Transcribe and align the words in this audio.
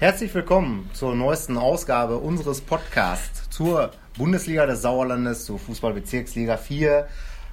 Herzlich 0.00 0.34
willkommen 0.34 0.88
zur 0.94 1.14
neuesten 1.14 1.58
Ausgabe 1.58 2.16
unseres 2.16 2.62
Podcasts 2.62 3.50
zur 3.50 3.90
Bundesliga 4.16 4.64
des 4.64 4.80
Sauerlandes, 4.80 5.44
zur 5.44 5.58
Fußballbezirksliga 5.58 6.56
4. 6.56 7.06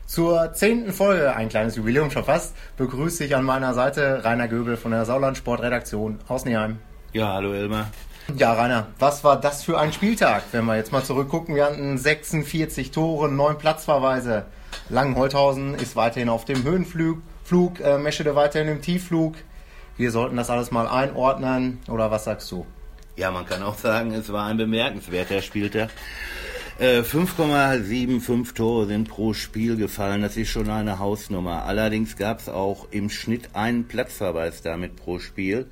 Zur 0.05 0.53
zehnten 0.53 0.93
Folge, 0.93 1.35
ein 1.35 1.49
kleines 1.49 1.75
Jubiläum 1.75 2.09
schon 2.09 2.23
fast, 2.23 2.55
begrüße 2.77 3.25
ich 3.25 3.35
an 3.35 3.43
meiner 3.43 3.73
Seite 3.73 4.23
Rainer 4.23 4.47
Göbel 4.47 4.77
von 4.77 4.91
der 4.91 5.03
Sauerland 5.03 5.35
Sportredaktion 5.35 6.19
aus 6.29 6.45
Neheim. 6.45 6.77
Ja, 7.11 7.33
hallo 7.33 7.51
Elmar. 7.51 7.91
Ja, 8.37 8.53
Rainer, 8.53 8.87
was 8.97 9.25
war 9.25 9.41
das 9.41 9.65
für 9.65 9.77
ein 9.77 9.91
Spieltag? 9.91 10.43
Wenn 10.53 10.63
wir 10.63 10.77
jetzt 10.77 10.93
mal 10.93 11.03
zurückgucken, 11.03 11.53
wir 11.53 11.65
hatten 11.65 11.97
46 11.97 12.91
Tore, 12.91 13.29
9 13.29 13.57
Platzverweise. 13.57 14.45
Langenholthausen 14.87 15.75
ist 15.75 15.97
weiterhin 15.97 16.29
auf 16.29 16.45
dem 16.45 16.63
Höhenflug, 16.63 17.17
Flug, 17.43 17.81
äh, 17.81 17.97
Meschede 17.97 18.37
weiterhin 18.37 18.69
im 18.69 18.81
Tiefflug. 18.81 19.35
Wir 19.97 20.11
sollten 20.11 20.37
das 20.37 20.51
alles 20.51 20.69
mal 20.69 20.87
einordnen, 20.87 21.79
oder 21.89 22.11
was 22.11 22.25
sagst 22.25 22.51
du? 22.51 22.67
Ja, 23.15 23.31
man 23.31 23.47
kann 23.47 23.63
auch 23.63 23.79
sagen, 23.79 24.11
es 24.13 24.31
war 24.31 24.45
ein 24.45 24.57
bemerkenswerter 24.57 25.41
Spieltag. 25.41 25.89
Äh, 26.77 26.99
5,75 26.99 28.53
Tore 28.53 28.85
sind 28.85 29.09
pro 29.09 29.33
Spiel 29.33 29.75
gefallen, 29.75 30.21
das 30.21 30.37
ist 30.37 30.49
schon 30.49 30.69
eine 30.69 30.99
Hausnummer. 30.99 31.63
Allerdings 31.63 32.15
gab 32.15 32.39
es 32.39 32.47
auch 32.47 32.87
im 32.91 33.09
Schnitt 33.09 33.49
einen 33.53 33.87
Platzverweis 33.87 34.61
damit 34.61 34.95
pro 34.95 35.17
Spiel. 35.17 35.65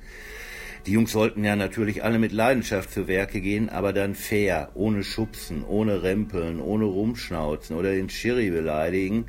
Die 0.86 0.92
Jungs 0.92 1.12
sollten 1.12 1.44
ja 1.44 1.54
natürlich 1.54 2.02
alle 2.02 2.18
mit 2.18 2.32
Leidenschaft 2.32 2.90
zu 2.92 3.06
Werke 3.06 3.40
gehen, 3.40 3.68
aber 3.68 3.92
dann 3.92 4.16
fair, 4.16 4.70
ohne 4.74 5.04
Schubsen, 5.04 5.64
ohne 5.64 6.02
Rempeln, 6.02 6.60
ohne 6.60 6.86
Rumschnauzen 6.86 7.76
oder 7.76 7.92
den 7.92 8.10
Schiri 8.10 8.50
beleidigen. 8.50 9.26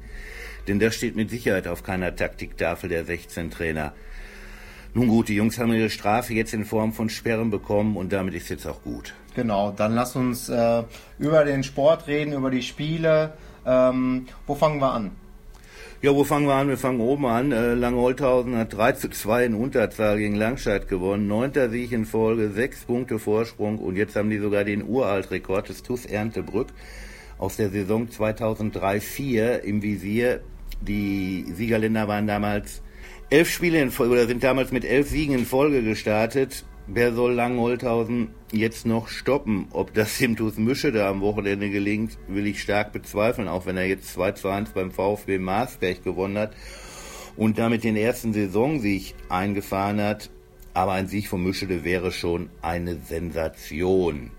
Denn 0.67 0.79
das 0.79 0.95
steht 0.95 1.15
mit 1.15 1.29
Sicherheit 1.29 1.67
auf 1.67 1.83
keiner 1.83 2.15
Taktiktafel 2.15 2.89
der 2.89 3.05
16 3.05 3.51
Trainer. 3.51 3.93
Nun 4.97 5.09
gut, 5.09 5.27
die 5.27 5.35
Jungs 5.35 5.59
haben 5.59 5.71
ihre 5.73 5.91
Strafe 5.91 6.33
jetzt 6.33 6.55
in 6.55 6.65
Form 6.65 6.91
von 6.91 7.07
Sperren 7.11 7.51
bekommen 7.51 7.97
und 7.97 8.11
damit 8.11 8.33
ist 8.33 8.49
jetzt 8.49 8.65
auch 8.65 8.81
gut. 8.81 9.13
Genau, 9.35 9.69
dann 9.69 9.93
lass 9.93 10.15
uns 10.15 10.49
äh, 10.49 10.81
über 11.19 11.45
den 11.45 11.63
Sport 11.63 12.07
reden, 12.07 12.33
über 12.33 12.49
die 12.49 12.63
Spiele. 12.63 13.33
Ähm, 13.63 14.25
wo 14.47 14.55
fangen 14.55 14.79
wir 14.81 14.91
an? 14.91 15.11
Ja, 16.01 16.15
wo 16.15 16.23
fangen 16.23 16.47
wir 16.47 16.55
an? 16.55 16.67
Wir 16.67 16.79
fangen 16.79 16.99
oben 16.99 17.27
an. 17.27 17.51
Äh, 17.51 17.75
Langholthausen 17.75 18.57
hat 18.57 18.73
3 18.73 18.93
zu 18.93 19.09
2 19.11 19.45
in 19.45 19.53
Unterzahl 19.53 20.17
gegen 20.17 20.33
Langscheid 20.33 20.87
gewonnen. 20.87 21.27
Neunter 21.27 21.69
Sieg 21.69 21.91
in 21.91 22.05
Folge, 22.05 22.49
sechs 22.49 22.83
Punkte 22.85 23.19
Vorsprung 23.19 23.77
und 23.77 23.97
jetzt 23.97 24.15
haben 24.15 24.31
die 24.31 24.39
sogar 24.39 24.63
den 24.63 24.83
Uraltrekord 24.83 25.69
des 25.69 25.83
TuS 25.83 26.07
Erntebrück 26.07 26.69
aus 27.37 27.55
der 27.55 27.69
Saison 27.69 28.07
2003-4 28.07 29.59
im 29.59 29.83
Visier. 29.83 30.41
Die 30.81 31.45
Siegerländer 31.55 32.07
waren 32.07 32.25
damals 32.25 32.81
elf 33.29 33.49
Spiele 33.49 33.81
in 33.81 33.91
Folge 33.91 34.13
oder 34.13 34.27
sind 34.27 34.43
damals 34.43 34.71
mit 34.71 34.85
elf 34.85 35.09
Siegen 35.09 35.35
in 35.35 35.45
Folge 35.45 35.83
gestartet. 35.83 36.63
Wer 36.87 37.13
soll 37.13 37.33
Langholthausen 37.33 38.29
jetzt 38.53 38.85
noch 38.85 39.09
stoppen? 39.09 39.67
Ob 39.71 39.93
das 39.93 40.17
dem 40.17 40.37
TuS 40.37 40.57
Mische 40.57 40.93
da 40.93 41.09
am 41.09 41.19
Wochenende 41.19 41.69
gelingt, 41.69 42.17
will 42.29 42.47
ich 42.47 42.61
stark 42.61 42.93
bezweifeln, 42.93 43.49
auch 43.49 43.65
wenn 43.65 43.75
er 43.75 43.85
jetzt 43.85 44.13
2 44.13 44.31
zu 44.31 44.47
1 44.47 44.69
beim 44.69 44.91
VfB 44.91 45.37
Marsberg 45.37 46.03
gewonnen 46.03 46.37
hat 46.37 46.53
und 47.35 47.57
damit 47.57 47.83
den 47.83 47.97
ersten 47.97 48.31
Saisonsieg 48.31 49.15
eingefahren 49.27 50.01
hat. 50.01 50.29
Aber 50.73 50.93
ein 50.93 51.07
Sieg 51.07 51.27
von 51.27 51.43
Mischede 51.43 51.83
wäre 51.83 52.11
schon 52.11 52.49
eine 52.61 52.95
Sensation. 52.95 54.31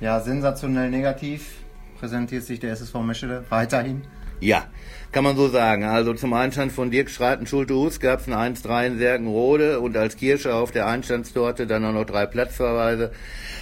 Ja, 0.00 0.18
sensationell 0.18 0.90
negativ 0.90 1.58
präsentiert 2.00 2.42
sich 2.42 2.58
der 2.58 2.72
SSV 2.72 2.94
Meschede 3.02 3.44
weiterhin. 3.50 4.02
Ja, 4.40 4.66
kann 5.10 5.24
man 5.24 5.36
so 5.36 5.48
sagen. 5.48 5.84
Also 5.84 6.14
zum 6.14 6.32
Einstand 6.32 6.70
von 6.70 6.90
Dirk 6.90 7.10
Schreiten 7.10 7.46
Schulte-Hus 7.46 7.98
gab 7.98 8.20
es 8.20 8.28
ein 8.28 8.54
1-3 8.54 8.86
in 8.86 8.98
Serkenrode 8.98 9.80
und 9.80 9.96
als 9.96 10.16
Kirsche 10.16 10.54
auf 10.54 10.70
der 10.70 10.86
Einstandstorte 10.86 11.66
dann 11.66 11.84
auch 11.84 11.92
noch 11.92 12.04
drei 12.04 12.26
Platzverweise. 12.26 13.10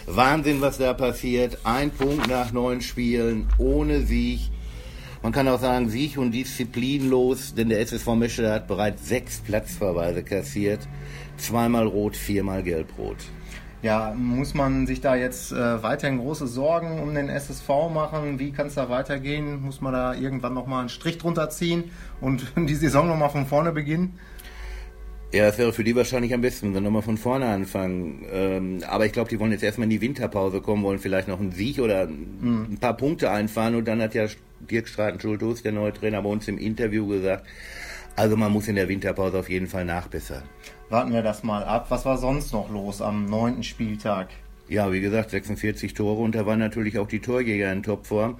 Wahnsinn, 0.07 0.61
was 0.61 0.79
da 0.79 0.93
passiert. 0.93 1.59
Ein 1.65 1.91
Punkt 1.91 2.29
nach 2.29 2.53
neun 2.53 2.81
Spielen, 2.83 3.49
ohne 3.59 4.03
Sieg. 4.03 4.51
Man 5.23 5.33
kann 5.33 5.49
auch 5.49 5.61
sagen, 5.61 5.89
Sieg 5.89 6.19
und 6.19 6.33
disziplinlos, 6.33 7.55
denn 7.55 7.69
der 7.69 7.81
SSV 7.81 8.09
Meschede 8.15 8.53
hat 8.53 8.69
bereits 8.69 9.09
sechs 9.09 9.41
Platzverweise 9.41 10.23
kassiert. 10.23 10.81
Zweimal 11.39 11.87
rot, 11.87 12.17
viermal 12.17 12.63
gelb-rot. 12.63 13.19
Ja, 13.87 14.13
muss 14.17 14.53
man 14.53 14.89
sich 14.89 15.01
da 15.01 15.15
jetzt 15.15 15.53
äh, 15.53 15.81
weiterhin 15.81 16.19
große 16.19 16.49
Sorgen 16.49 16.99
um 16.99 17.15
den 17.15 17.29
SSV 17.29 17.69
machen? 17.95 18.41
Wie 18.41 18.51
kann 18.51 18.67
es 18.67 18.75
da 18.75 18.89
weitergehen? 18.89 19.63
Muss 19.63 19.81
man 19.81 19.93
da 19.93 20.13
irgendwann 20.13 20.55
nochmal 20.55 20.81
einen 20.81 20.89
Strich 20.89 21.19
drunter 21.19 21.51
ziehen 21.51 21.85
und 22.21 22.53
die 22.57 22.75
Saison 22.75 23.07
nochmal 23.07 23.31
von 23.31 23.47
vorne 23.47 23.71
beginnen? 23.71 24.19
Ja, 25.33 25.47
das 25.47 25.59
wäre 25.59 25.73
für 25.73 25.85
die 25.85 25.95
wahrscheinlich 25.95 26.35
am 26.35 26.41
besten, 26.41 26.67
wenn 26.67 26.75
wir 26.75 26.81
nochmal 26.81 27.03
von 27.03 27.17
vorne 27.17 27.47
anfangen. 27.47 28.27
Ähm, 28.33 28.81
aber 28.89 29.07
ich 29.07 29.13
glaube, 29.13 29.31
die 29.31 29.39
wollen 29.39 29.53
jetzt 29.53 29.63
erstmal 29.63 29.85
in 29.85 29.91
die 29.91 30.01
Winterpause 30.01 30.61
kommen, 30.61 30.83
wollen 30.83 30.99
vielleicht 30.99 31.29
noch 31.29 31.39
einen 31.39 31.53
Sieg 31.53 31.79
oder 31.79 32.09
mhm. 32.09 32.67
ein 32.73 32.79
paar 32.79 32.97
Punkte 32.97 33.31
einfahren. 33.31 33.77
Und 33.77 33.87
dann 33.87 34.03
hat 34.03 34.15
ja 34.15 34.27
Dirk 34.69 34.89
Straten-Schultus, 34.89 35.63
der 35.63 35.71
neue 35.71 35.93
Trainer, 35.93 36.23
bei 36.23 36.29
uns 36.29 36.49
im 36.49 36.59
Interview 36.59 37.07
gesagt, 37.07 37.47
also 38.17 38.37
man 38.37 38.51
muss 38.51 38.67
in 38.67 38.75
der 38.75 38.89
Winterpause 38.89 39.39
auf 39.39 39.49
jeden 39.49 39.69
Fall 39.69 39.85
nachbessern. 39.85 40.43
Warten 40.89 41.13
wir 41.13 41.23
das 41.23 41.43
mal 41.43 41.65
ab. 41.65 41.87
Was 41.89 42.05
war 42.05 42.17
sonst 42.17 42.53
noch 42.53 42.71
los 42.71 43.03
am 43.03 43.27
neunten 43.27 43.65
Spieltag? 43.65 44.29
Ja, 44.69 44.93
wie 44.93 45.01
gesagt, 45.01 45.31
46 45.31 45.95
Tore 45.95 46.23
und 46.23 46.35
da 46.35 46.47
waren 46.47 46.61
natürlich 46.61 46.99
auch 46.99 47.09
die 47.09 47.21
Torjäger 47.21 47.73
in 47.73 47.83
Topform. 47.83 48.39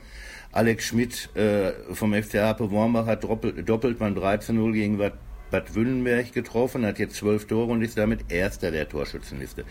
Alex 0.53 0.87
Schmidt 0.87 1.29
äh, 1.35 1.73
vom 1.93 2.15
FC 2.15 2.35
Harpe 2.35 2.71
Wormbach 2.71 3.07
hat 3.07 3.25
doppelt, 3.25 3.69
doppelt 3.69 3.99
beim 3.99 4.15
13-0 4.15 4.73
gegen 4.73 4.99
Bad, 4.99 5.15
Bad 5.51 5.75
Wünnenberg 5.75 6.33
getroffen, 6.33 6.87
hat 6.87 7.01
jetzt 7.01 7.17
zwölf 7.17 7.47
Tore 7.47 7.73
und 7.73 7.83
ist 7.83 7.99
damit 7.99 8.33
Erster 8.33 8.71
der 8.71 8.89
Torschützenliste. 8.89 9.65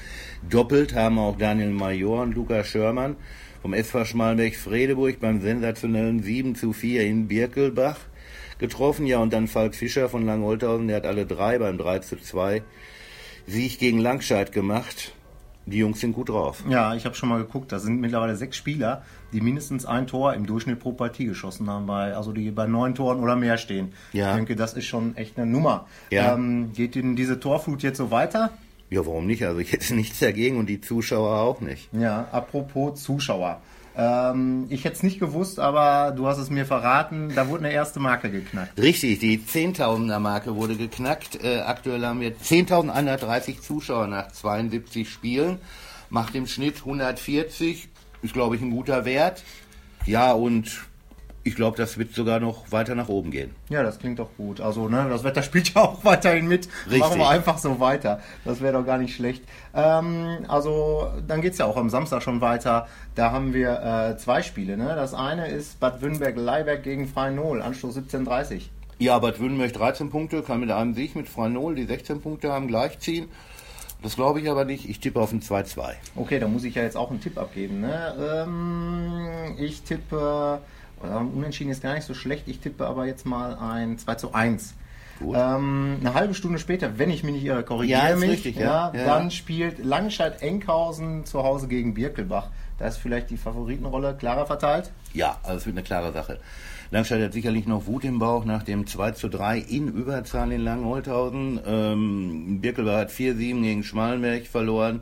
Doppelt 0.50 0.94
haben 0.94 1.18
auch 1.18 1.38
Daniel 1.38 1.72
Major 1.72 2.24
und 2.24 2.36
Lukas 2.36 2.68
Schörmann 2.68 3.16
vom 3.62 3.74
SV 3.74 4.04
Schmalberg-Fredeburg 4.04 5.20
beim 5.22 5.42
sensationellen 5.42 6.22
7 6.22 6.56
zu 6.56 6.74
4 6.74 7.06
in 7.06 7.28
Birkelbach 7.28 8.00
getroffen. 8.60 9.06
Ja, 9.06 9.20
und 9.20 9.34
dann 9.34 9.48
Falk 9.48 9.76
Fischer 9.76 10.10
von 10.10 10.26
Langholthausen, 10.26 10.88
der 10.88 10.98
hat 10.98 11.06
alle 11.06 11.26
drei 11.26 11.58
beim 11.60 11.78
3 11.78 12.00
zu 12.00 12.18
2 12.18 12.64
Sieg 13.48 13.80
gegen 13.80 14.00
Langscheid 14.00 14.52
gemacht. 14.52 15.14
Die 15.68 15.78
Jungs 15.78 16.00
sind 16.00 16.14
gut 16.14 16.30
drauf. 16.30 16.64
Ja, 16.70 16.94
ich 16.94 17.06
habe 17.06 17.16
schon 17.16 17.30
mal 17.30 17.40
geguckt, 17.40 17.72
da 17.72 17.80
sind 17.80 18.00
mittlerweile 18.00 18.36
sechs 18.36 18.56
Spieler, 18.56 19.04
die 19.34 19.42
mindestens 19.42 19.86
ein 19.86 20.06
Tor 20.06 20.36
im 20.36 20.46
Durchschnitt 20.46 20.80
pro 20.80 20.92
Partie 20.92 21.26
geschossen 21.26 21.68
haben, 21.68 21.88
bei, 21.88 22.16
also 22.16 22.32
die 22.34 22.52
bei 22.52 22.68
neun 22.68 22.94
Toren 22.94 23.20
oder 23.20 23.36
mehr 23.36 23.58
stehen. 23.58 23.94
Ja. 24.14 24.30
Ich 24.30 24.36
denke, 24.36 24.56
das 24.56 24.74
ist 24.74 24.86
schon 24.86 25.18
echt 25.18 25.38
eine 25.38 25.48
Nummer. 25.48 25.88
Ja. 26.12 26.36
Ähm, 26.36 26.72
geht 26.74 26.94
denn 26.94 27.16
diese 27.16 27.40
Torflut 27.40 27.82
jetzt 27.82 27.98
so 27.98 28.12
weiter? 28.12 28.52
Ja, 28.92 29.06
warum 29.08 29.26
nicht? 29.26 29.44
Also 29.44 29.60
ich 29.60 29.72
hätte 29.72 29.96
nichts 29.96 30.20
dagegen 30.20 30.58
und 30.58 30.68
die 30.68 30.82
Zuschauer 30.82 31.40
auch 31.40 31.62
nicht. 31.62 31.90
Ja, 31.94 32.28
apropos 32.32 33.02
Zuschauer. 33.02 33.60
Ähm, 33.98 34.66
ich 34.70 34.84
hätte 34.84 34.96
es 34.98 35.04
nicht 35.04 35.20
gewusst, 35.20 35.60
aber 35.60 36.12
du 36.12 36.28
hast 36.28 36.38
es 36.38 36.50
mir 36.50 36.66
verraten, 36.66 37.32
da 37.34 37.48
wurde 37.48 37.66
eine 37.66 37.74
erste 37.74 38.00
Marke 38.00 38.30
geknackt. 38.30 38.78
Richtig, 38.80 39.20
die 39.20 39.40
10.000er 39.40 40.20
Marke 40.20 40.56
wurde 40.56 40.76
geknackt. 40.76 41.42
Äh, 41.44 41.60
aktuell 41.60 42.06
haben 42.06 42.20
wir 42.20 42.36
10.130 42.36 43.62
Zuschauer 43.62 44.08
nach 44.08 44.32
72 44.32 45.10
Spielen. 45.10 45.60
Macht 46.10 46.36
im 46.36 46.46
Schnitt 46.46 46.78
140, 46.80 47.88
ist 48.22 48.34
glaube 48.34 48.56
ich 48.56 48.62
ein 48.62 48.72
guter 48.72 49.06
Wert. 49.06 49.44
Ja, 50.06 50.34
und 50.34 50.86
ich 51.46 51.56
glaube, 51.56 51.78
das 51.78 52.00
wird 52.00 52.12
sogar 52.12 52.40
noch 52.40 52.72
weiter 52.72 52.96
nach 52.96 53.08
oben 53.08 53.30
gehen. 53.30 53.52
Ja, 53.70 53.84
das 53.84 54.00
klingt 54.00 54.18
doch 54.18 54.30
gut. 54.36 54.60
Also, 54.60 54.90
ne, 54.90 55.06
das 55.08 55.24
Wetter 55.24 55.44
spielt 55.44 55.74
ja 55.76 55.82
auch 55.84 56.04
weiterhin 56.04 56.48
mit. 56.48 56.68
Richtig. 56.86 57.00
Machen 57.00 57.20
wir 57.20 57.30
einfach 57.30 57.60
so 57.60 57.80
weiter. 57.80 58.20
Das 58.44 58.62
wäre 58.62 58.74
doch 58.74 58.86
gar 58.86 58.98
nicht 58.98 59.16
schlecht. 59.16 59.44
Ähm, 59.76 60.40
also, 60.48 61.08
dann 61.28 61.42
geht 61.42 61.54
es 61.54 61.60
ja 61.60 61.66
auch 61.68 61.78
am 61.78 61.92
Samstag 61.92 62.24
schon 62.24 62.42
weiter. 62.42 62.88
Da 63.14 63.32
haben 63.32 63.54
wir 63.54 63.80
äh, 63.80 64.18
zwei 64.18 64.42
Spiele. 64.42 64.76
Ne? 64.76 64.96
Das 64.96 65.14
eine 65.14 65.48
ist 65.48 65.80
Bad 65.80 66.02
Wünnberg-Leiberg 66.02 66.82
gegen 66.82 67.08
Freinol, 67.08 67.62
Anstoß 67.62 67.96
17.30 67.96 68.64
Ja, 68.98 69.20
Bad 69.20 69.40
Wünnberg 69.40 69.72
13 69.72 70.10
Punkte, 70.10 70.42
kann 70.42 70.60
mit 70.60 70.72
einem 70.72 70.96
Sieg 70.96 71.16
mit 71.16 71.30
Freinol 71.30 71.76
die 71.76 71.86
16 71.86 72.22
Punkte 72.22 72.52
haben 72.52 72.68
gleichziehen. 72.68 73.30
Das 74.02 74.16
glaube 74.16 74.42
ich 74.42 74.50
aber 74.50 74.66
nicht. 74.66 74.90
Ich 74.90 75.00
tippe 75.00 75.20
auf 75.20 75.32
ein 75.32 75.42
2-2. 75.42 75.94
Okay, 76.16 76.40
da 76.40 76.48
muss 76.48 76.64
ich 76.64 76.74
ja 76.74 76.82
jetzt 76.82 76.98
auch 76.98 77.12
einen 77.12 77.22
Tipp 77.22 77.38
abgeben. 77.38 77.82
Ne? 77.82 78.46
Ähm, 78.48 79.56
ich 79.60 79.84
tippe 79.84 80.60
Unentschieden 81.02 81.72
ist 81.72 81.84
gar 81.84 81.94
nicht 81.94 82.06
so 82.06 82.14
schlecht. 82.14 82.48
Ich 82.48 82.60
tippe 82.60 82.86
aber 82.86 83.06
jetzt 83.06 83.26
mal 83.26 83.56
ein 83.56 83.98
2 83.98 84.16
zu 84.16 84.34
1. 84.34 84.76
Ähm, 85.22 85.98
eine 86.00 86.14
halbe 86.14 86.34
Stunde 86.34 86.60
später, 86.60 86.98
wenn 86.98 87.10
ich 87.10 87.24
mich 87.24 87.36
nicht 87.36 87.46
irre, 87.46 87.64
korrigiere 87.64 88.10
ja, 88.10 88.16
mich, 88.16 88.30
richtig, 88.30 88.58
ja. 88.58 88.92
Ja, 88.94 89.06
dann 89.06 89.32
spielt 89.32 89.84
Langscheid-Enkhausen 89.84 91.26
zu 91.26 91.44
Hause 91.44 91.68
gegen 91.68 91.94
Birkelbach. 91.94 92.50
Da 92.78 92.88
ist 92.88 92.98
vielleicht 92.98 93.30
die 93.30 93.38
Favoritenrolle 93.38 94.16
klarer 94.16 94.46
verteilt? 94.46 94.92
Ja, 95.14 95.38
also 95.44 95.58
es 95.58 95.66
wird 95.66 95.78
eine 95.78 95.84
klare 95.84 96.12
Sache. 96.12 96.40
Langscheid 96.92 97.22
hat 97.22 97.34
sicherlich 97.34 97.66
noch 97.66 97.88
Wut 97.88 98.04
im 98.04 98.20
Bauch 98.20 98.46
nach 98.46 98.64
dem 98.64 98.86
2 98.86 99.12
zu 99.12 99.30
3 99.30 99.60
in 99.60 99.88
Überzahl 99.88 100.52
in 100.52 100.62
Langholthausen. 100.62 101.62
Ähm, 101.66 102.60
Birkelbach 102.60 102.98
hat 102.98 103.12
4-7 103.12 103.62
gegen 103.62 103.84
Schmalenberg 103.84 104.46
verloren 104.46 105.02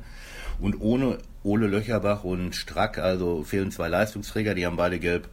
und 0.60 0.80
ohne 0.80 1.18
Ole 1.44 1.68
Löcherbach 1.68 2.24
und 2.24 2.56
Strack, 2.56 3.00
also 3.00 3.44
fehlen 3.44 3.72
zwei 3.72 3.90
Leistungsträger, 3.90 4.54
die 4.54 4.66
haben 4.66 4.78
beide 4.78 5.00
gelb 5.00 5.28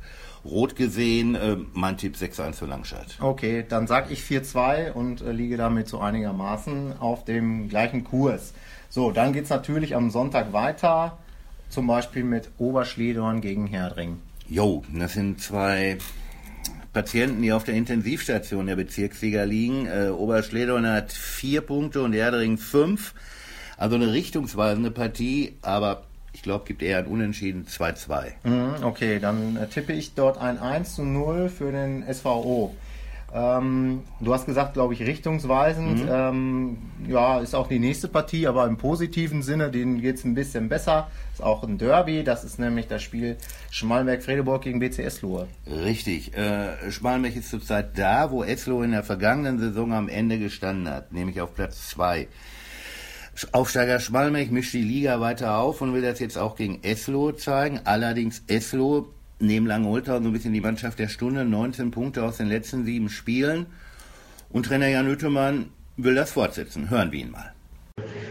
rot 0.44 0.76
gesehen. 0.76 1.34
Äh, 1.34 1.56
mein 1.72 1.96
Tipp 1.96 2.16
6-1 2.16 2.54
für 2.54 2.66
Langscheid. 2.66 3.16
Okay, 3.20 3.64
dann 3.68 3.86
sage 3.86 4.12
ich 4.12 4.20
4-2 4.22 4.92
und 4.92 5.20
äh, 5.20 5.32
liege 5.32 5.56
damit 5.56 5.88
so 5.88 6.00
einigermaßen 6.00 6.98
auf 6.98 7.24
dem 7.24 7.68
gleichen 7.68 8.04
Kurs. 8.04 8.52
So, 8.88 9.10
dann 9.10 9.32
geht 9.32 9.44
es 9.44 9.50
natürlich 9.50 9.94
am 9.94 10.10
Sonntag 10.10 10.52
weiter, 10.52 11.18
zum 11.68 11.86
Beispiel 11.86 12.24
mit 12.24 12.50
Oberschledorn 12.58 13.40
gegen 13.40 13.66
Herdring. 13.66 14.18
Jo, 14.48 14.82
das 14.92 15.12
sind 15.12 15.40
zwei 15.40 15.98
Patienten, 16.92 17.40
die 17.40 17.52
auf 17.52 17.62
der 17.62 17.74
Intensivstation 17.74 18.66
der 18.66 18.74
Bezirksliga 18.74 19.44
liegen. 19.44 19.86
Äh, 19.86 20.08
Oberschledorn 20.08 20.86
hat 20.86 21.12
vier 21.12 21.60
Punkte 21.60 22.02
und 22.02 22.12
Herdring 22.12 22.58
fünf. 22.58 23.14
Also 23.76 23.96
eine 23.96 24.12
richtungsweisende 24.12 24.90
Partie, 24.90 25.56
aber 25.62 26.02
ich 26.32 26.42
glaube, 26.42 26.64
gibt 26.64 26.82
eher 26.82 26.98
ein 26.98 27.06
Unentschieden 27.06 27.66
2-2. 27.66 28.32
Mhm, 28.44 28.84
okay, 28.84 29.18
dann 29.18 29.56
äh, 29.56 29.66
tippe 29.66 29.92
ich 29.92 30.14
dort 30.14 30.38
ein 30.38 30.58
1 30.58 30.94
zu 30.94 31.04
0 31.04 31.48
für 31.48 31.72
den 31.72 32.04
SVO. 32.12 32.74
Ähm, 33.32 34.02
du 34.18 34.34
hast 34.34 34.46
gesagt, 34.46 34.74
glaube 34.74 34.94
ich, 34.94 35.02
richtungsweisend. 35.02 36.04
Mhm. 36.04 36.08
Ähm, 36.10 36.78
ja, 37.06 37.38
ist 37.38 37.54
auch 37.54 37.68
die 37.68 37.78
nächste 37.78 38.08
Partie, 38.08 38.46
aber 38.46 38.66
im 38.66 38.76
positiven 38.76 39.42
Sinne, 39.42 39.70
denen 39.70 40.00
geht 40.00 40.16
es 40.16 40.24
ein 40.24 40.34
bisschen 40.34 40.68
besser. 40.68 41.10
Ist 41.32 41.42
auch 41.42 41.62
ein 41.62 41.78
Derby, 41.78 42.24
das 42.24 42.42
ist 42.42 42.58
nämlich 42.58 42.88
das 42.88 43.02
Spiel 43.02 43.36
Schmallenberg-Fredeburg 43.70 44.62
gegen 44.62 44.80
BC 44.80 45.04
Eslohe. 45.04 45.46
Richtig. 45.66 46.36
Äh, 46.36 46.90
Schmallenberg 46.90 47.36
ist 47.36 47.50
zurzeit 47.50 47.96
da, 47.96 48.30
wo 48.32 48.42
Eslohe 48.42 48.84
in 48.84 48.92
der 48.92 49.04
vergangenen 49.04 49.60
Saison 49.60 49.92
am 49.92 50.08
Ende 50.08 50.38
gestanden 50.38 50.92
hat, 50.92 51.12
nämlich 51.12 51.40
auf 51.40 51.54
Platz 51.54 51.88
2. 51.90 52.26
Aufsteiger 53.52 54.00
Schmalmech 54.00 54.50
mischt 54.50 54.72
die 54.74 54.82
Liga 54.82 55.20
weiter 55.20 55.58
auf 55.58 55.80
und 55.80 55.94
will 55.94 56.02
das 56.02 56.18
jetzt 56.18 56.36
auch 56.36 56.56
gegen 56.56 56.82
Eslo 56.82 57.32
zeigen. 57.32 57.80
Allerdings 57.84 58.42
Eslo 58.46 59.08
neben 59.38 59.66
Langeholter 59.66 60.20
so 60.20 60.28
ein 60.28 60.32
bisschen 60.32 60.52
die 60.52 60.60
Mannschaft 60.60 60.98
der 60.98 61.08
Stunde, 61.08 61.44
19 61.44 61.90
Punkte 61.90 62.24
aus 62.24 62.36
den 62.36 62.48
letzten 62.48 62.84
sieben 62.84 63.08
Spielen. 63.08 63.66
Und 64.50 64.66
Trainer 64.66 64.88
Jan 64.88 65.06
Hüttemann 65.06 65.70
will 65.96 66.14
das 66.14 66.32
fortsetzen. 66.32 66.90
Hören 66.90 67.12
wir 67.12 67.20
ihn 67.20 67.30
mal. 67.30 67.52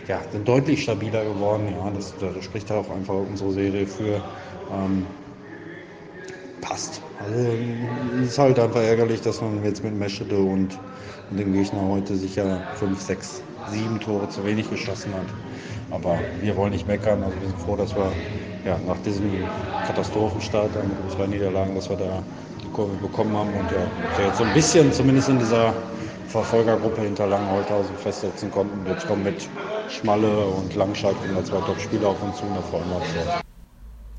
Ja, 0.07 0.21
sind 0.31 0.47
deutlich 0.47 0.83
stabiler 0.83 1.23
geworden. 1.23 1.73
Ja, 1.77 1.91
das, 1.91 2.13
das 2.19 2.43
spricht 2.43 2.71
auch 2.71 2.89
einfach 2.89 3.15
unsere 3.15 3.51
Serie 3.51 3.87
für. 3.87 4.23
Ähm, 4.71 5.05
passt. 6.61 7.01
Also 7.19 7.35
es 8.21 8.29
ist 8.29 8.37
halt 8.37 8.59
einfach 8.59 8.81
ärgerlich, 8.81 9.21
dass 9.21 9.41
man 9.41 9.63
jetzt 9.63 9.83
mit 9.83 9.95
Meschede 9.95 10.37
und, 10.37 10.77
und 11.29 11.37
dem 11.37 11.53
Gegner 11.53 11.81
heute 11.81 12.15
sicher 12.15 12.61
5, 12.75 12.99
6, 12.99 13.43
7 13.71 13.99
Tore 13.99 14.29
zu 14.29 14.45
wenig 14.45 14.69
geschossen 14.69 15.13
hat. 15.13 15.25
Aber 15.91 16.19
wir 16.41 16.55
wollen 16.55 16.71
nicht 16.71 16.87
meckern. 16.87 17.23
Also 17.23 17.35
wir 17.39 17.47
sind 17.47 17.59
froh, 17.59 17.75
dass 17.75 17.95
wir 17.95 18.11
ja, 18.65 18.77
nach 18.87 18.97
diesem 19.03 19.43
Katastrophenstart 19.87 20.71
mit 20.75 21.11
zwei 21.11 21.27
Niederlagen, 21.27 21.75
dass 21.75 21.89
wir 21.89 21.97
da 21.97 22.23
die 22.63 22.69
Kurve 22.69 22.95
bekommen 22.97 23.35
haben 23.35 23.53
und 23.53 23.71
ja, 23.71 24.25
jetzt 24.25 24.37
so 24.37 24.43
ein 24.43 24.53
bisschen 24.53 24.91
zumindest 24.91 25.29
in 25.29 25.39
dieser 25.39 25.73
Verfolgergruppe 26.27 27.01
hinter 27.01 27.27
Langenholthausen 27.27 27.95
festsetzen 27.97 28.51
konnten. 28.51 28.87
Jetzt 28.87 29.07
kommen 29.07 29.23
mit 29.23 29.47
Schmalle 29.89 30.45
und 30.45 30.75
Langscheid 30.75 31.15
wieder 31.27 31.43
zwei 31.43 31.59
Top-Spieler 31.61 32.09
auf 32.09 32.21
uns 32.21 32.37
zu 32.37 32.45
und 32.45 32.55
da 32.55 32.61
freuen 32.61 32.89
wir 32.89 32.97
uns 32.97 33.05
drauf. 33.13 33.41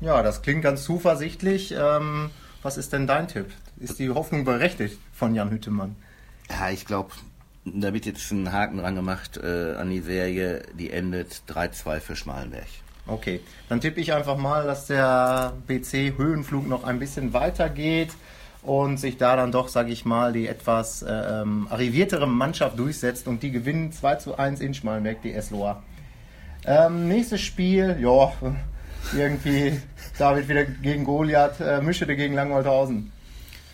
Ja, 0.01 0.21
das 0.23 0.41
klingt 0.41 0.63
ganz 0.63 0.83
zuversichtlich. 0.83 1.73
Ähm, 1.77 2.31
was 2.63 2.77
ist 2.77 2.91
denn 2.91 3.07
dein 3.07 3.27
Tipp? 3.27 3.47
Ist 3.79 3.99
die 3.99 4.09
Hoffnung 4.09 4.43
berechtigt 4.43 4.99
von 5.13 5.33
Jan 5.35 5.51
Hüttemann? 5.51 5.95
Ja, 6.49 6.69
ich 6.69 6.85
glaube, 6.85 7.11
da 7.65 7.93
wird 7.93 8.05
jetzt 8.05 8.31
ein 8.31 8.51
Haken 8.51 8.77
dran 8.77 8.95
gemacht 8.95 9.37
äh, 9.37 9.75
an 9.75 9.89
die 9.89 10.01
Serie, 10.01 10.63
die 10.77 10.91
endet 10.91 11.43
3-2 11.47 11.99
für 11.99 12.15
Schmalenberg. 12.15 12.67
Okay, 13.07 13.41
dann 13.69 13.81
tippe 13.81 13.99
ich 13.99 14.13
einfach 14.13 14.37
mal, 14.37 14.65
dass 14.65 14.87
der 14.87 15.53
BC 15.67 16.17
Höhenflug 16.17 16.67
noch 16.67 16.83
ein 16.83 16.99
bisschen 16.99 17.33
weiter 17.33 17.69
geht 17.69 18.11
und 18.61 18.97
sich 18.97 19.17
da 19.17 19.35
dann 19.35 19.51
doch, 19.51 19.67
sage 19.67 19.91
ich 19.91 20.05
mal, 20.05 20.33
die 20.33 20.47
etwas 20.47 21.01
äh, 21.01 21.11
ähm, 21.11 21.67
arriviertere 21.69 22.27
Mannschaft 22.27 22.77
durchsetzt 22.77 23.27
und 23.27 23.41
die 23.43 23.51
gewinnen 23.51 23.91
2 23.91 24.15
zu 24.15 24.37
1 24.37 24.59
in 24.61 24.73
Schmalenberg, 24.73 25.21
die 25.23 25.33
Esloa. 25.33 25.81
Ähm, 26.65 27.07
nächstes 27.07 27.41
Spiel, 27.41 27.97
ja, 27.99 28.31
irgendwie 29.15 29.79
David 30.19 30.47
wieder 30.47 30.65
gegen 30.65 31.03
Goliath, 31.03 31.59
äh, 31.59 31.81
Mischede 31.81 32.15
gegen 32.15 32.35
Langholthausen. 32.35 33.11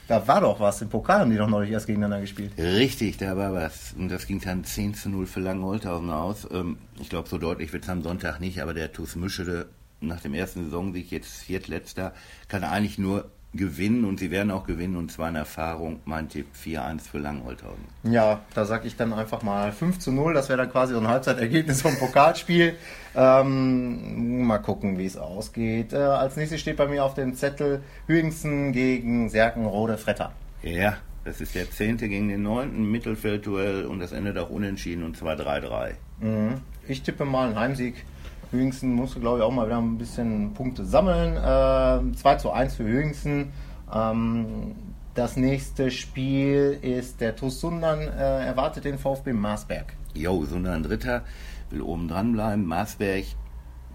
Da 0.07 0.25
war 0.27 0.41
doch 0.41 0.59
was. 0.59 0.81
Im 0.81 0.89
Pokal 0.89 1.21
haben 1.21 1.31
die 1.31 1.37
doch 1.37 1.49
neulich 1.49 1.71
erst 1.71 1.87
gegeneinander 1.87 2.21
gespielt. 2.21 2.53
Richtig, 2.57 3.17
da 3.17 3.35
war 3.35 3.53
was. 3.53 3.93
Und 3.97 4.09
das 4.09 4.25
ging 4.25 4.39
dann 4.39 4.63
10 4.63 4.93
zu 4.93 5.09
0 5.09 5.27
für 5.27 5.41
Langenholthausen 5.41 6.09
aus. 6.09 6.47
Ähm, 6.51 6.77
ich 6.99 7.09
glaube, 7.09 7.27
so 7.27 7.37
deutlich 7.37 7.73
wird 7.73 7.83
es 7.83 7.89
am 7.89 8.01
Sonntag 8.01 8.39
nicht, 8.39 8.61
aber 8.61 8.73
der 8.73 8.93
TuS 8.93 9.15
Mischede 9.15 9.67
nach 9.99 10.21
dem 10.21 10.33
ersten 10.33 10.63
Saisonsieg 10.63 11.11
jetzt 11.11 11.41
Viertletzter 11.41 12.13
kann 12.47 12.63
eigentlich 12.63 12.97
nur 12.97 13.29
gewinnen 13.53 14.05
und 14.05 14.19
sie 14.19 14.31
werden 14.31 14.51
auch 14.51 14.65
gewinnen 14.65 14.97
und 14.97 15.11
zwar 15.11 15.29
in 15.29 15.35
Erfahrung, 15.35 15.99
mein 16.05 16.29
Tipp 16.29 16.47
4-1 16.63 17.01
für 17.01 17.17
Langholthausen. 17.17 17.83
Ja, 18.03 18.41
da 18.53 18.65
sage 18.65 18.87
ich 18.87 18.95
dann 18.95 19.13
einfach 19.13 19.41
mal 19.41 19.71
5 19.71 19.99
zu 19.99 20.11
0, 20.11 20.33
das 20.33 20.49
wäre 20.49 20.57
dann 20.57 20.71
quasi 20.71 20.93
so 20.93 20.99
ein 20.99 21.07
Halbzeitergebnis 21.07 21.81
vom 21.81 21.97
Pokalspiel. 21.97 22.75
Ähm, 23.15 24.43
mal 24.45 24.59
gucken, 24.59 24.97
wie 24.97 25.05
es 25.05 25.17
ausgeht. 25.17 25.93
Äh, 25.93 25.97
als 25.97 26.35
nächstes 26.35 26.61
steht 26.61 26.77
bei 26.77 26.87
mir 26.87 27.03
auf 27.03 27.15
dem 27.15 27.35
Zettel 27.35 27.81
Hüingsen 28.05 28.73
gegen 28.73 29.29
Serkenrode 29.29 29.97
Fretter. 29.97 30.33
Ja, 30.61 30.97
das 31.23 31.41
ist 31.41 31.55
der 31.55 31.69
10. 31.69 31.97
gegen 31.97 32.29
den 32.29 32.43
9. 32.43 32.89
Mittelfeldduell 32.89 33.85
und 33.85 33.99
das 33.99 34.11
endet 34.11 34.37
auch 34.37 34.49
unentschieden 34.49 35.03
und 35.03 35.17
zwar 35.17 35.35
3-3. 35.35 35.93
Mhm. 36.19 36.61
Ich 36.87 37.01
tippe 37.01 37.25
mal 37.25 37.47
einen 37.47 37.59
Heimsieg 37.59 38.05
Hüingsen 38.51 38.93
musste, 38.93 39.19
glaube 39.19 39.39
ich, 39.39 39.43
auch 39.43 39.51
mal 39.51 39.65
wieder 39.65 39.77
ein 39.77 39.97
bisschen 39.97 40.53
Punkte 40.53 40.85
sammeln. 40.85 41.35
Äh, 41.35 42.15
2 42.15 42.35
zu 42.35 42.51
1 42.51 42.75
für 42.75 42.83
Hüingsen. 42.83 43.51
Ähm, 43.93 44.75
das 45.13 45.35
nächste 45.35 45.89
Spiel 45.89 46.77
ist 46.81 47.21
der 47.21 47.35
TuS 47.35 47.59
Sundern, 47.59 48.01
äh, 48.01 48.45
erwartet 48.45 48.85
den 48.85 48.99
VfB 48.99 49.33
Marsberg. 49.33 49.93
Jo, 50.13 50.45
Sundern 50.45 50.83
Dritter, 50.83 51.23
will 51.69 51.81
oben 51.81 52.07
dran 52.07 52.33
bleiben. 52.33 52.65
Marsberg 52.65 53.25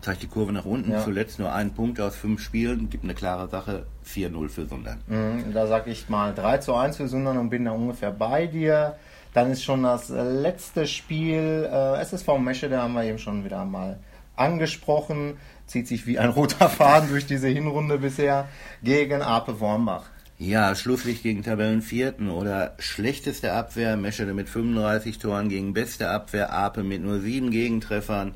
zeigt 0.00 0.22
die 0.22 0.26
Kurve 0.26 0.52
nach 0.52 0.64
unten. 0.64 0.90
Ja. 0.92 1.02
Zuletzt 1.02 1.38
nur 1.38 1.52
ein 1.52 1.72
Punkt 1.72 2.00
aus 2.00 2.16
fünf 2.16 2.40
Spielen. 2.40 2.90
Gibt 2.90 3.04
eine 3.04 3.14
klare 3.14 3.48
Sache. 3.48 3.86
4-0 4.04 4.48
für 4.48 4.66
Sundern. 4.66 5.00
Mhm, 5.06 5.52
da 5.54 5.66
sage 5.66 5.90
ich 5.90 6.08
mal 6.08 6.34
3 6.34 6.58
zu 6.58 6.74
1 6.74 6.96
für 6.96 7.08
Sundern 7.08 7.38
und 7.38 7.50
bin 7.50 7.64
da 7.64 7.70
ungefähr 7.70 8.10
bei 8.10 8.46
dir. 8.46 8.96
Dann 9.32 9.50
ist 9.50 9.62
schon 9.62 9.84
das 9.84 10.08
letzte 10.08 10.86
Spiel 10.86 11.68
äh, 11.70 12.00
SSV 12.00 12.38
Mesche, 12.38 12.68
da 12.68 12.82
haben 12.82 12.94
wir 12.94 13.04
eben 13.04 13.18
schon 13.18 13.44
wieder 13.44 13.64
mal 13.64 13.98
angesprochen, 14.42 15.36
zieht 15.66 15.88
sich 15.88 16.06
wie 16.06 16.18
ein 16.18 16.30
roter 16.30 16.68
Faden 16.68 17.08
durch 17.08 17.26
diese 17.26 17.48
Hinrunde 17.48 17.98
bisher 17.98 18.48
gegen 18.82 19.22
Ape 19.22 19.60
Wormbach. 19.60 20.04
Ja, 20.38 20.74
Schlusslicht 20.74 21.22
gegen 21.22 21.42
Tabellenvierten 21.42 22.28
oder 22.28 22.74
schlechteste 22.78 23.52
Abwehr, 23.52 23.96
Meschede 23.96 24.34
mit 24.34 24.48
35 24.48 25.18
Toren 25.18 25.48
gegen 25.48 25.72
beste 25.72 26.10
Abwehr, 26.10 26.52
Ape 26.52 26.82
mit 26.82 27.00
nur 27.00 27.20
sieben 27.20 27.50
Gegentreffern. 27.50 28.34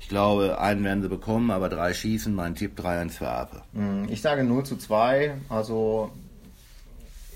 Ich 0.00 0.08
glaube, 0.08 0.60
einen 0.60 0.84
werden 0.84 1.02
sie 1.02 1.08
bekommen, 1.08 1.50
aber 1.50 1.68
drei 1.68 1.92
schießen. 1.92 2.32
Mein 2.32 2.54
Tipp 2.54 2.78
3-1 2.78 3.10
für 3.10 3.28
Ape. 3.28 3.62
Hm, 3.74 4.06
ich 4.08 4.22
sage 4.22 4.44
0 4.44 4.64
zu 4.64 4.76
2, 4.76 5.34
also 5.48 6.12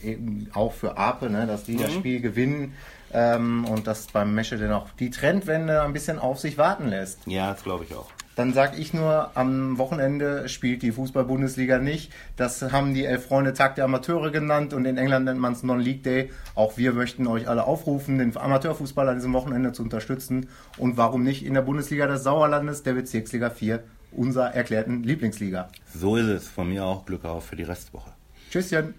eben 0.04 0.48
auch 0.54 0.72
für 0.72 0.96
Ape, 0.96 1.28
ne, 1.28 1.48
dass 1.48 1.64
die 1.64 1.72
mhm. 1.72 1.78
das 1.78 1.92
Spiel 1.92 2.20
gewinnen 2.20 2.74
ähm, 3.12 3.64
und 3.64 3.86
dass 3.86 4.06
beim 4.06 4.34
Meschede 4.34 4.68
noch 4.68 4.90
die 4.92 5.10
Trendwende 5.10 5.82
ein 5.82 5.92
bisschen 5.92 6.18
auf 6.18 6.38
sich 6.38 6.58
warten 6.58 6.88
lässt. 6.88 7.20
Ja, 7.26 7.52
das 7.52 7.62
glaube 7.62 7.84
ich 7.84 7.94
auch. 7.94 8.06
Dann 8.36 8.54
sage 8.54 8.78
ich 8.78 8.94
nur, 8.94 9.32
am 9.34 9.76
Wochenende 9.76 10.48
spielt 10.48 10.80
die 10.82 10.92
Fußball-Bundesliga 10.92 11.78
nicht. 11.78 12.10
Das 12.36 12.62
haben 12.72 12.94
die 12.94 13.04
Elf 13.04 13.26
Freunde 13.26 13.52
Tag 13.52 13.74
der 13.74 13.84
Amateure 13.84 14.30
genannt 14.30 14.72
und 14.72 14.86
in 14.86 14.96
England 14.96 15.26
nennt 15.26 15.40
man 15.40 15.52
es 15.52 15.62
Non-League 15.62 16.02
Day. 16.04 16.30
Auch 16.54 16.78
wir 16.78 16.94
möchten 16.94 17.26
euch 17.26 17.48
alle 17.48 17.64
aufrufen, 17.64 18.18
den 18.18 18.34
Amateurfußball 18.34 19.08
an 19.08 19.16
diesem 19.16 19.34
Wochenende 19.34 19.72
zu 19.72 19.82
unterstützen. 19.82 20.48
Und 20.78 20.96
warum 20.96 21.22
nicht 21.22 21.44
in 21.44 21.52
der 21.52 21.60
Bundesliga 21.60 22.06
des 22.06 22.22
Sauerlandes, 22.22 22.82
der 22.82 22.94
Bezirksliga 22.94 23.50
4, 23.50 23.82
unserer 24.12 24.54
erklärten 24.54 25.02
Lieblingsliga. 25.02 25.68
So 25.94 26.16
ist 26.16 26.26
es. 26.26 26.48
Von 26.48 26.70
mir 26.70 26.84
auch 26.84 27.04
Glück 27.04 27.26
auf 27.26 27.44
für 27.44 27.56
die 27.56 27.64
Restwoche. 27.64 28.12
Tschüsschen. 28.50 28.94